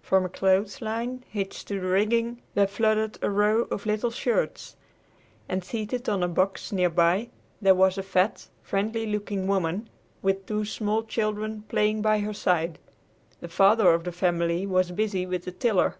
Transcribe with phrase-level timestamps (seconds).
[0.00, 4.76] From a clothesline hitched to the rigging there fluttered a row of little shirts,
[5.48, 9.90] and seated on a box near by there was a fat, friendly looking woman
[10.22, 12.78] with two small children playing by her side.
[13.40, 15.96] The father of the family was busy with the tiller.